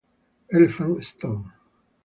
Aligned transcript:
Elephant 0.55 1.05
Stone 1.05 1.45